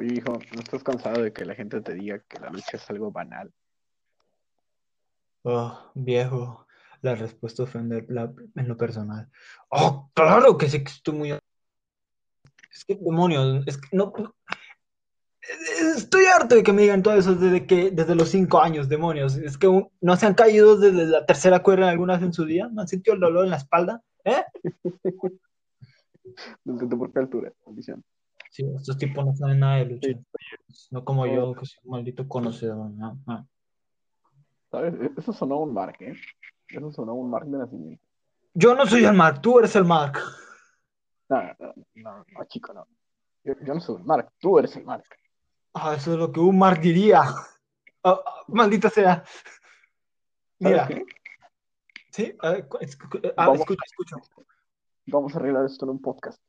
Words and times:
Oye, 0.00 0.14
hijo, 0.14 0.32
¿no 0.54 0.60
estás 0.60 0.82
cansado 0.82 1.22
de 1.22 1.30
que 1.30 1.44
la 1.44 1.54
gente 1.54 1.78
te 1.82 1.92
diga 1.92 2.20
que 2.20 2.40
la 2.40 2.48
lucha 2.48 2.78
es 2.78 2.88
algo 2.88 3.12
banal? 3.12 3.52
Oh, 5.42 5.90
viejo, 5.94 6.66
la 7.02 7.14
respuesta 7.14 7.64
ofende 7.64 8.06
la- 8.08 8.32
en 8.56 8.66
lo 8.66 8.78
personal. 8.78 9.30
Oh, 9.68 10.10
claro 10.14 10.56
que 10.56 10.70
sí 10.70 10.82
que 10.82 10.90
estoy 10.90 11.14
muy... 11.14 11.30
Es 12.72 12.84
que 12.86 12.94
demonios, 12.94 13.62
es 13.66 13.76
que 13.76 13.94
no... 13.94 14.10
Estoy 15.94 16.24
harto 16.24 16.54
de 16.54 16.62
que 16.62 16.72
me 16.72 16.80
digan 16.80 17.02
todo 17.02 17.12
eso 17.18 17.34
desde 17.34 17.66
que 17.66 17.90
desde 17.90 18.14
los 18.14 18.30
cinco 18.30 18.62
años, 18.62 18.88
demonios. 18.88 19.36
Es 19.36 19.58
que 19.58 19.68
un- 19.68 19.90
no 20.00 20.16
se 20.16 20.24
han 20.24 20.32
caído 20.34 20.78
desde 20.78 21.04
la 21.04 21.26
tercera 21.26 21.62
cuerda 21.62 21.90
alguna 21.90 22.14
vez 22.14 22.22
en 22.22 22.32
su 22.32 22.46
día, 22.46 22.70
no 22.72 22.80
han 22.80 22.88
sentido 22.88 23.12
el 23.16 23.20
dolor 23.20 23.44
en 23.44 23.50
la 23.50 23.56
espalda, 23.58 24.02
¿eh? 24.24 24.44
¿Desde 26.64 26.86
tu 26.88 26.98
propia 26.98 27.20
altura? 27.20 27.52
Maldición. 27.66 28.02
Sí, 28.50 28.64
estos 28.76 28.98
tipos 28.98 29.24
no 29.24 29.34
saben 29.34 29.60
nada 29.60 29.76
de 29.76 29.84
lucha. 29.86 30.08
Sí. 30.68 30.88
No 30.90 31.04
como 31.04 31.26
yo, 31.26 31.54
que 31.54 31.64
soy 31.66 31.78
un 31.84 31.90
maldito 31.92 32.26
conocedor. 32.28 32.90
¿no? 32.90 33.18
Ah. 33.26 33.44
¿Sabes? 34.70 34.94
E- 35.00 35.12
Eso 35.16 35.32
sonó 35.32 35.58
un 35.60 35.72
mark, 35.72 35.96
¿eh? 36.00 36.14
Eso 36.68 36.92
sonó 36.92 37.14
un 37.14 37.30
mark 37.30 37.46
de 37.46 37.58
nacimiento. 37.58 38.04
Yo 38.54 38.74
no 38.74 38.84
soy 38.86 39.04
el 39.04 39.14
Mark, 39.14 39.40
tú 39.40 39.58
eres 39.60 39.74
el 39.76 39.84
Mark. 39.84 40.18
No, 41.28 41.40
no, 41.60 41.74
no, 41.94 42.24
no, 42.32 42.44
chico, 42.48 42.72
no. 42.74 42.84
Yo, 43.44 43.54
yo 43.64 43.74
no 43.74 43.80
soy 43.80 43.96
el 43.96 44.04
mark, 44.04 44.32
tú 44.40 44.58
eres 44.58 44.74
el 44.76 44.84
mark. 44.84 45.04
Ah, 45.72 45.94
eso 45.96 46.12
es 46.12 46.18
lo 46.18 46.32
que 46.32 46.40
un 46.40 46.58
Mark 46.58 46.80
diría. 46.80 47.20
Ah, 47.22 48.20
ah, 48.26 48.42
maldita 48.48 48.90
sea. 48.90 49.22
Mira. 50.58 50.88
¿sí? 52.10 52.34
A 52.40 52.50
ver, 52.50 52.66
cu- 52.68 52.78
escu- 52.78 53.34
Vamos. 53.36 53.60
escucha, 53.60 53.82
escucha. 53.86 54.16
Vamos 55.06 55.34
a 55.34 55.38
arreglar 55.38 55.64
esto 55.66 55.84
en 55.86 55.90
un 55.90 56.00
podcast. 56.00 56.40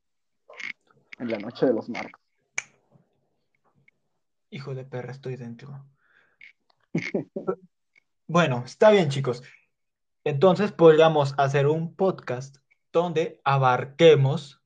En 1.21 1.29
la 1.29 1.37
noche 1.37 1.67
de 1.67 1.73
los 1.73 1.87
marks. 1.87 2.19
Hijo 4.49 4.73
de 4.73 4.85
perra, 4.85 5.11
estoy 5.11 5.35
dentro. 5.35 5.85
Bueno, 8.27 8.63
está 8.65 8.91
bien, 8.91 9.09
chicos. 9.09 9.43
Entonces 10.23 10.71
podríamos 10.71 11.35
hacer 11.37 11.67
un 11.67 11.95
podcast 11.97 12.55
donde 12.93 13.41
abarquemos 13.43 14.61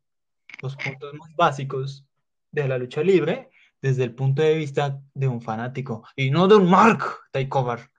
los 0.61 0.75
puntos 0.75 1.15
más 1.15 1.35
básicos 1.35 2.05
de 2.51 2.67
la 2.67 2.77
lucha 2.77 3.01
libre 3.01 3.49
desde 3.81 4.03
el 4.03 4.13
punto 4.13 4.43
de 4.43 4.53
vista 4.53 5.01
de 5.15 5.27
un 5.27 5.41
fanático 5.41 6.03
y 6.15 6.29
no 6.29 6.47
de 6.47 6.57
un 6.57 6.69
Mark 6.69 7.03
Takeover, 7.31 7.89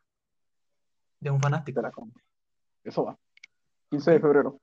de 1.19 1.31
un 1.31 1.41
fanático. 1.41 1.83
Eso 2.85 3.05
va. 3.07 3.19
15 3.91 4.13
de 4.13 4.21
febrero. 4.21 4.61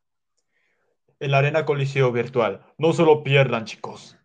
En 1.24 1.32
la 1.32 1.38
Arena 1.38 1.64
Coliseo 1.64 2.12
Virtual. 2.12 2.66
No 2.78 2.92
se 2.92 3.04
lo 3.04 3.24
pierdan, 3.24 3.64
chicos. 3.64 4.18